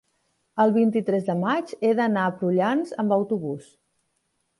[0.63, 3.69] el vint-i-tres de maig he d'anar a Prullans amb autobús.